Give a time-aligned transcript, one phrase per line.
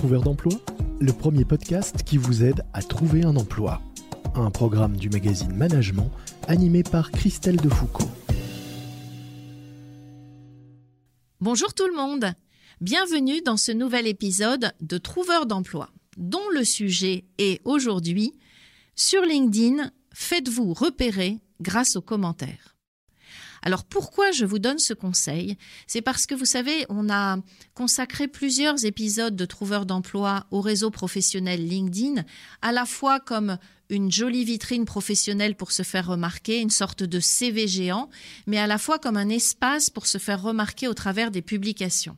[0.00, 0.54] Trouveur d'emploi,
[0.98, 3.82] le premier podcast qui vous aide à trouver un emploi.
[4.34, 6.10] Un programme du magazine Management
[6.48, 8.08] animé par Christelle Defoucault.
[11.42, 12.32] Bonjour tout le monde.
[12.80, 18.32] Bienvenue dans ce nouvel épisode de Trouveur d'emploi, dont le sujet est aujourd'hui
[18.96, 22.74] Sur LinkedIn, faites-vous repérer grâce aux commentaires.
[23.62, 25.56] Alors pourquoi je vous donne ce conseil?
[25.86, 27.38] C'est parce que vous savez, on a
[27.74, 32.24] consacré plusieurs épisodes de Trouveur d'emploi au réseau professionnel LinkedIn,
[32.62, 33.58] à la fois comme
[33.90, 38.08] une jolie vitrine professionnelle pour se faire remarquer, une sorte de CV géant,
[38.46, 42.16] mais à la fois comme un espace pour se faire remarquer au travers des publications.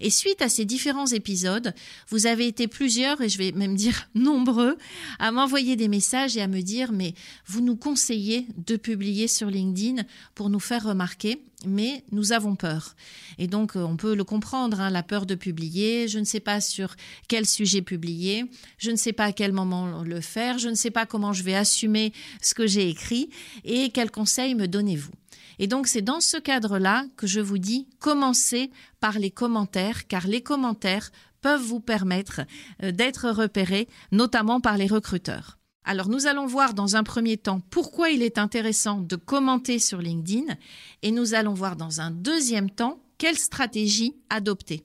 [0.00, 1.74] Et suite à ces différents épisodes,
[2.08, 4.76] vous avez été plusieurs, et je vais même dire nombreux,
[5.18, 7.14] à m'envoyer des messages et à me dire, mais
[7.46, 10.02] vous nous conseillez de publier sur LinkedIn
[10.34, 12.94] pour nous faire remarquer mais nous avons peur.
[13.38, 16.40] Et donc, euh, on peut le comprendre, hein, la peur de publier, je ne sais
[16.40, 16.96] pas sur
[17.28, 18.44] quel sujet publier,
[18.78, 21.42] je ne sais pas à quel moment le faire, je ne sais pas comment je
[21.42, 23.30] vais assumer ce que j'ai écrit
[23.64, 25.12] et quels conseils me donnez-vous.
[25.58, 30.26] Et donc, c'est dans ce cadre-là que je vous dis, commencez par les commentaires, car
[30.26, 31.10] les commentaires
[31.42, 32.42] peuvent vous permettre
[32.82, 35.59] euh, d'être repérés, notamment par les recruteurs.
[35.84, 39.98] Alors nous allons voir dans un premier temps pourquoi il est intéressant de commenter sur
[39.98, 40.54] LinkedIn
[41.02, 44.84] et nous allons voir dans un deuxième temps quelle stratégie adopter.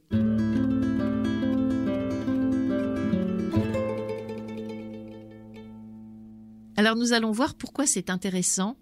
[6.78, 8.78] Alors nous allons voir pourquoi c'est intéressant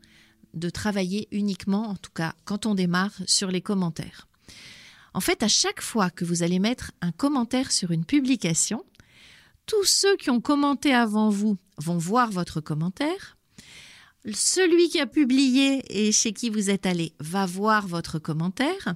[0.53, 4.27] de travailler uniquement, en tout cas quand on démarre, sur les commentaires.
[5.15, 8.83] En fait, à chaque fois que vous allez mettre un commentaire sur une publication,
[9.65, 13.37] tous ceux qui ont commenté avant vous vont voir votre commentaire.
[14.33, 18.95] Celui qui a publié et chez qui vous êtes allé va voir votre commentaire.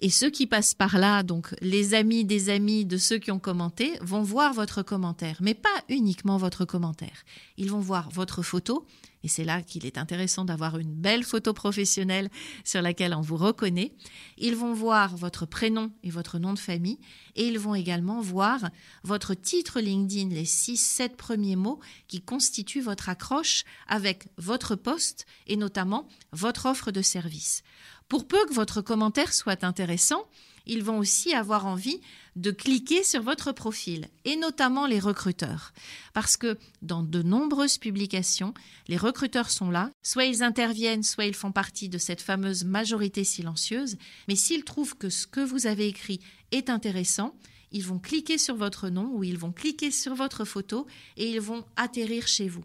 [0.00, 3.38] Et ceux qui passent par là, donc les amis des amis de ceux qui ont
[3.38, 5.38] commenté, vont voir votre commentaire.
[5.40, 7.24] Mais pas uniquement votre commentaire.
[7.56, 8.84] Ils vont voir votre photo
[9.24, 12.28] et c'est là qu'il est intéressant d'avoir une belle photo professionnelle
[12.62, 13.94] sur laquelle on vous reconnaît.
[14.36, 16.98] Ils vont voir votre prénom et votre nom de famille
[17.34, 18.68] et ils vont également voir
[19.02, 25.56] votre titre LinkedIn, les 6-7 premiers mots qui constituent votre accroche avec votre poste et
[25.56, 27.62] notamment votre offre de service.
[28.08, 30.24] Pour peu que votre commentaire soit intéressant,
[30.66, 32.00] ils vont aussi avoir envie
[32.36, 35.72] de cliquer sur votre profil, et notamment les recruteurs.
[36.14, 38.54] Parce que dans de nombreuses publications,
[38.88, 43.24] les recruteurs sont là, soit ils interviennent, soit ils font partie de cette fameuse majorité
[43.24, 43.96] silencieuse,
[44.28, 46.20] mais s'ils trouvent que ce que vous avez écrit
[46.50, 47.34] est intéressant,
[47.74, 50.86] ils vont cliquer sur votre nom ou ils vont cliquer sur votre photo
[51.16, 52.64] et ils vont atterrir chez vous.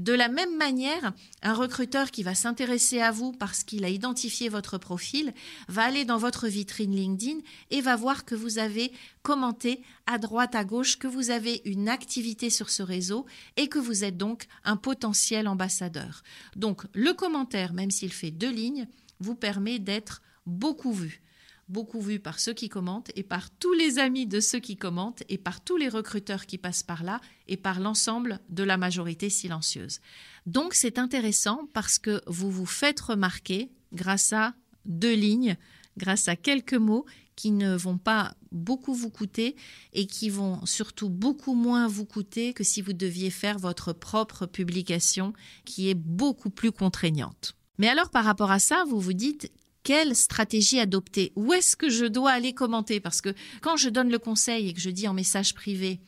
[0.00, 1.12] De la même manière,
[1.42, 5.32] un recruteur qui va s'intéresser à vous parce qu'il a identifié votre profil
[5.68, 7.38] va aller dans votre vitrine LinkedIn
[7.70, 11.88] et va voir que vous avez commenté à droite, à gauche, que vous avez une
[11.88, 16.22] activité sur ce réseau et que vous êtes donc un potentiel ambassadeur.
[16.56, 18.88] Donc le commentaire, même s'il fait deux lignes,
[19.20, 21.22] vous permet d'être beaucoup vu
[21.70, 25.22] beaucoup vu par ceux qui commentent et par tous les amis de ceux qui commentent
[25.28, 29.30] et par tous les recruteurs qui passent par là et par l'ensemble de la majorité
[29.30, 30.00] silencieuse.
[30.46, 34.54] Donc c'est intéressant parce que vous vous faites remarquer grâce à
[34.84, 35.56] deux lignes,
[35.96, 39.56] grâce à quelques mots qui ne vont pas beaucoup vous coûter
[39.92, 44.46] et qui vont surtout beaucoup moins vous coûter que si vous deviez faire votre propre
[44.46, 45.32] publication
[45.64, 47.56] qui est beaucoup plus contraignante.
[47.78, 49.50] Mais alors par rapport à ça, vous vous dites
[49.82, 51.32] quelle stratégie adopter?
[51.36, 53.00] Où est-ce que je dois aller commenter?
[53.00, 56.00] Parce que quand je donne le conseil et que je dis en message privé,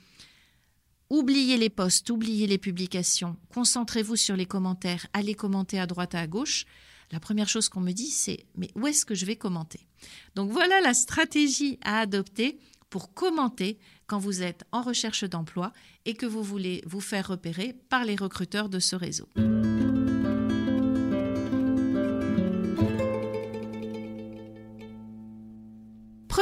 [1.10, 6.18] oubliez les posts, oubliez les publications, concentrez-vous sur les commentaires, allez commenter à droite et
[6.18, 6.64] à gauche,
[7.10, 9.86] la première chose qu'on me dit, c'est mais où est-ce que je vais commenter?
[10.34, 12.58] Donc voilà la stratégie à adopter
[12.88, 15.72] pour commenter quand vous êtes en recherche d'emploi
[16.04, 19.28] et que vous voulez vous faire repérer par les recruteurs de ce réseau.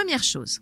[0.00, 0.61] Première chose,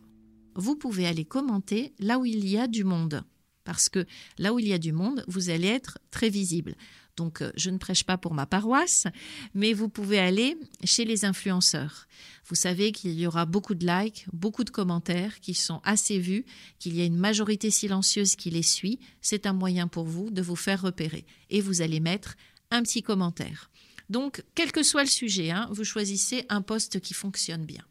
[0.56, 3.22] vous pouvez aller commenter là où il y a du monde.
[3.62, 4.04] parce que
[4.36, 6.74] là où il y a du monde, vous allez être très visible.
[7.16, 9.06] Donc, euh, je ne prêche pas pour ma paroisse,
[9.54, 12.08] mais vous pouvez aller chez les influenceurs.
[12.46, 16.44] Vous savez qu'il y aura beaucoup de likes, beaucoup de commentaires qui sont assez vus,
[16.80, 18.98] qu'il y a une majorité silencieuse qui les suit.
[19.20, 21.24] C'est un moyen pour vous de vous faire repérer.
[21.48, 22.34] Et vous allez mettre
[22.72, 23.70] un petit commentaire.
[24.10, 27.84] Donc, quel que soit le sujet, hein, vous choisissez un poste qui fonctionne bien.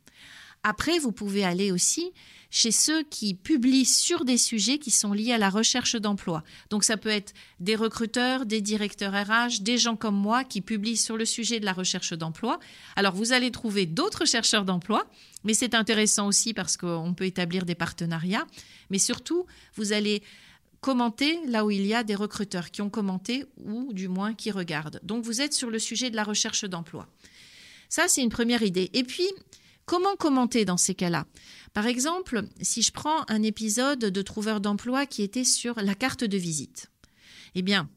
[0.64, 2.12] Après, vous pouvez aller aussi
[2.50, 6.44] chez ceux qui publient sur des sujets qui sont liés à la recherche d'emploi.
[6.70, 10.98] Donc ça peut être des recruteurs, des directeurs RH, des gens comme moi qui publient
[10.98, 12.60] sur le sujet de la recherche d'emploi.
[12.96, 15.06] Alors vous allez trouver d'autres chercheurs d'emploi,
[15.44, 18.48] mais c'est intéressant aussi parce qu'on peut établir des partenariats.
[18.90, 19.46] Mais surtout,
[19.76, 20.24] vous allez
[20.80, 24.52] commenter là où il y a des recruteurs qui ont commenté ou du moins qui
[24.52, 25.00] regardent.
[25.04, 27.08] Donc vous êtes sur le sujet de la recherche d'emploi.
[27.90, 28.90] Ça, c'est une première idée.
[28.94, 29.28] Et puis,
[29.88, 31.26] Comment commenter dans ces cas-là?
[31.74, 36.26] Par exemple, si je prends un épisode de Trouveur d'emploi qui était sur la carte
[36.26, 36.92] de visite.
[37.56, 37.90] Eh bien,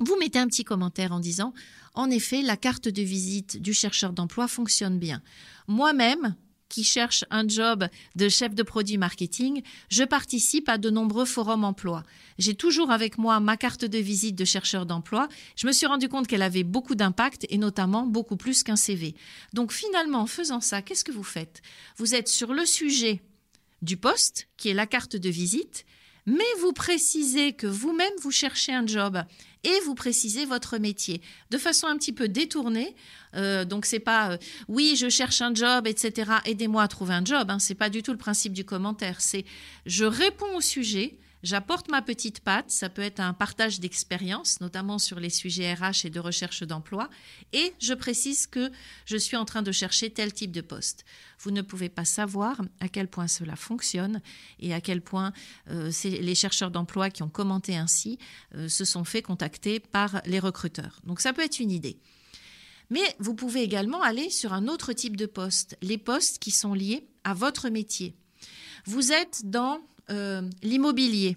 [0.00, 1.54] vous mettez un petit commentaire en disant
[1.94, 5.22] En effet, la carte de visite du chercheur d'emploi fonctionne bien.
[5.68, 6.34] Moi-même,
[6.70, 7.86] qui cherche un job
[8.16, 12.04] de chef de produit marketing, je participe à de nombreux forums emploi.
[12.38, 15.28] J'ai toujours avec moi ma carte de visite de chercheur d'emploi.
[15.56, 19.14] Je me suis rendu compte qu'elle avait beaucoup d'impact et notamment beaucoup plus qu'un CV.
[19.52, 21.60] Donc finalement, en faisant ça, qu'est-ce que vous faites?
[21.98, 23.20] Vous êtes sur le sujet
[23.82, 25.84] du poste, qui est la carte de visite,
[26.26, 29.22] mais vous précisez que vous-même vous cherchez un job
[29.64, 31.20] et vous précisez votre métier
[31.50, 32.94] de façon un petit peu détournée.
[33.36, 36.32] Euh, donc c'est pas euh, oui je cherche un job etc.
[36.44, 37.50] Aidez-moi à trouver un job.
[37.50, 39.20] Hein, c'est pas du tout le principe du commentaire.
[39.20, 39.44] C'est
[39.86, 44.98] je réponds au sujet J'apporte ma petite patte, ça peut être un partage d'expérience, notamment
[44.98, 47.08] sur les sujets RH et de recherche d'emploi,
[47.54, 48.70] et je précise que
[49.06, 51.06] je suis en train de chercher tel type de poste.
[51.38, 54.20] Vous ne pouvez pas savoir à quel point cela fonctionne
[54.58, 55.32] et à quel point
[55.70, 58.18] euh, les chercheurs d'emploi qui ont commenté ainsi
[58.54, 61.00] euh, se sont fait contacter par les recruteurs.
[61.04, 61.98] Donc ça peut être une idée.
[62.90, 66.74] Mais vous pouvez également aller sur un autre type de poste, les postes qui sont
[66.74, 68.14] liés à votre métier.
[68.84, 71.36] Vous êtes dans euh, l'immobilier,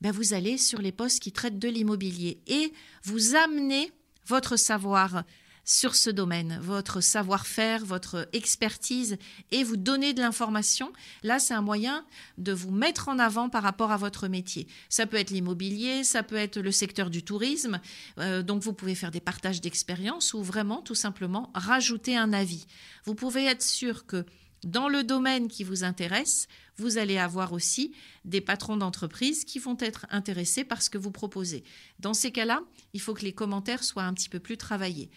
[0.00, 2.72] ben vous allez sur les postes qui traitent de l'immobilier et
[3.04, 3.92] vous amenez
[4.26, 5.24] votre savoir
[5.64, 9.18] sur ce domaine, votre savoir-faire, votre expertise
[9.52, 10.92] et vous donner de l'information.
[11.22, 12.04] Là, c'est un moyen
[12.38, 14.66] de vous mettre en avant par rapport à votre métier.
[14.88, 17.80] Ça peut être l'immobilier, ça peut être le secteur du tourisme.
[18.18, 22.66] Euh, donc, vous pouvez faire des partages d'expérience ou vraiment, tout simplement, rajouter un avis.
[23.04, 24.24] Vous pouvez être sûr que
[24.64, 26.46] dans le domaine qui vous intéresse,
[26.76, 31.10] vous allez avoir aussi des patrons d'entreprise qui vont être intéressés par ce que vous
[31.10, 31.64] proposez.
[31.98, 32.62] Dans ces cas-là,
[32.92, 35.10] il faut que les commentaires soient un petit peu plus travaillés.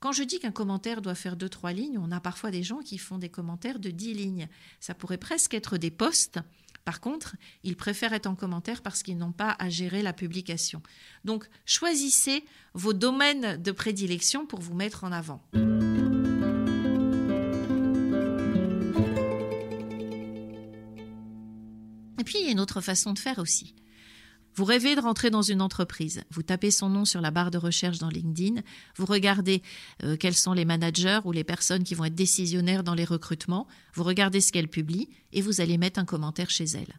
[0.00, 2.78] Quand je dis qu'un commentaire doit faire deux, trois lignes, on a parfois des gens
[2.78, 4.48] qui font des commentaires de dix lignes.
[4.80, 6.38] Ça pourrait presque être des posts.
[6.86, 10.82] Par contre, ils préfèrent être en commentaire parce qu'ils n'ont pas à gérer la publication.
[11.24, 15.42] Donc, choisissez vos domaines de prédilection pour vous mettre en avant.
[22.50, 23.76] Une autre façon de faire aussi.
[24.56, 27.58] Vous rêvez de rentrer dans une entreprise, vous tapez son nom sur la barre de
[27.58, 28.62] recherche dans LinkedIn,
[28.96, 29.62] vous regardez
[30.02, 33.68] euh, quels sont les managers ou les personnes qui vont être décisionnaires dans les recrutements,
[33.94, 36.98] vous regardez ce qu'elle publie et vous allez mettre un commentaire chez elle.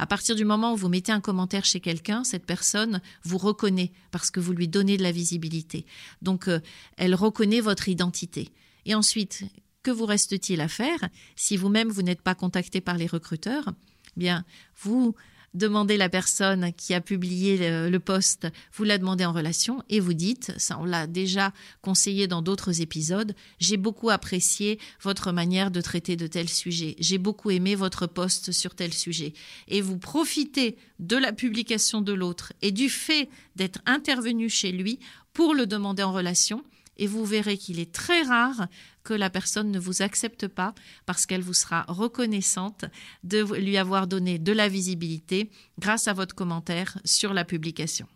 [0.00, 3.92] À partir du moment où vous mettez un commentaire chez quelqu'un, cette personne vous reconnaît
[4.10, 5.86] parce que vous lui donnez de la visibilité.
[6.22, 6.58] Donc, euh,
[6.96, 8.48] elle reconnaît votre identité.
[8.84, 9.44] Et ensuite,
[9.84, 11.08] que vous reste-t-il à faire?
[11.36, 13.72] Si vous-même vous n'êtes pas contacté par les recruteurs
[14.18, 14.44] bien,
[14.76, 15.14] vous
[15.54, 20.14] demandez la personne qui a publié le, poste, vous la demandez en relation et vous
[20.14, 25.80] dites, ça on l'a déjà conseillé dans d'autres épisodes, j'ai beaucoup apprécié votre manière de
[25.80, 29.32] traiter de tel sujet, j'ai beaucoup aimé votre poste sur tel sujet.
[29.68, 34.98] Et vous profitez de la publication de l'autre et du fait d'être intervenu chez lui
[35.32, 36.62] pour le demander en relation
[36.98, 38.68] et vous verrez qu'il est très rare
[39.04, 40.74] que la personne ne vous accepte pas
[41.06, 42.84] parce qu'elle vous sera reconnaissante
[43.24, 48.06] de lui avoir donné de la visibilité grâce à votre commentaire sur la publication.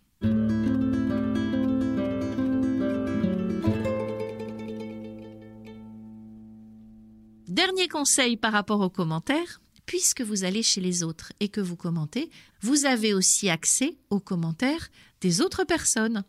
[7.48, 11.76] Dernier conseil par rapport aux commentaires, puisque vous allez chez les autres et que vous
[11.76, 14.88] commentez, vous avez aussi accès aux commentaires
[15.20, 16.24] des autres personnes.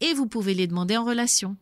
[0.00, 1.56] Et vous pouvez les demander en relation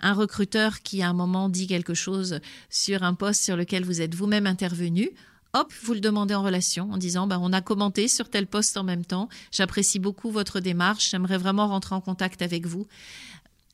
[0.00, 4.00] un recruteur qui à un moment dit quelque chose sur un poste sur lequel vous
[4.00, 5.10] êtes vous-même intervenu,
[5.52, 8.76] hop, vous le demandez en relation en disant ben, on a commenté sur tel poste
[8.76, 12.86] en même temps, j'apprécie beaucoup votre démarche, j'aimerais vraiment rentrer en contact avec vous.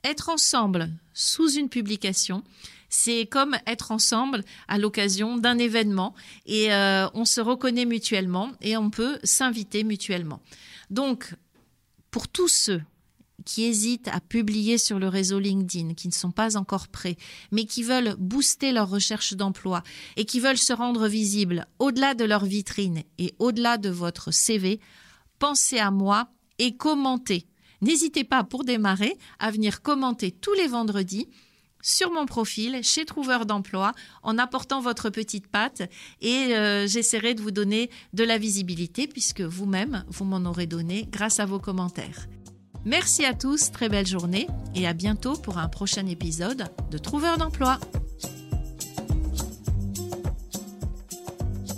[0.04, 2.42] Être ensemble sous une publication,
[2.88, 6.14] c'est comme être ensemble à l'occasion d'un événement
[6.46, 10.40] et euh, on se reconnaît mutuellement et on peut s'inviter mutuellement.
[10.90, 11.34] Donc,
[12.10, 12.80] pour tous ceux
[13.46, 17.16] qui hésitent à publier sur le réseau LinkedIn, qui ne sont pas encore prêts,
[17.52, 19.82] mais qui veulent booster leur recherche d'emploi
[20.16, 24.80] et qui veulent se rendre visibles au-delà de leur vitrine et au-delà de votre CV,
[25.38, 27.46] pensez à moi et commentez.
[27.80, 31.28] N'hésitez pas pour démarrer à venir commenter tous les vendredis
[31.82, 33.92] sur mon profil chez Trouveur d'emploi
[34.24, 35.82] en apportant votre petite patte
[36.20, 41.06] et euh, j'essaierai de vous donner de la visibilité puisque vous-même, vous m'en aurez donné
[41.12, 42.26] grâce à vos commentaires.
[42.86, 47.36] Merci à tous, très belle journée et à bientôt pour un prochain épisode de Trouveur
[47.36, 47.80] d'emploi.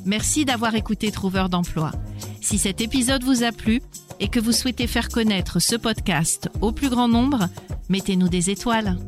[0.04, 1.92] Merci d'avoir écouté Trouveur d'emploi.
[2.42, 3.80] Si cet épisode vous a plu
[4.20, 7.48] et que vous souhaitez faire connaître ce podcast au plus grand nombre,
[7.88, 8.98] mettez-nous des étoiles.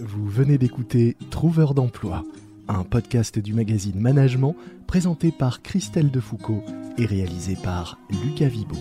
[0.00, 2.24] Vous venez d'écouter Trouveur d'emploi,
[2.66, 4.56] un podcast du magazine Management
[4.88, 6.64] présenté par Christelle Defoucault
[6.98, 8.76] et réalisé par Lucas Vibo.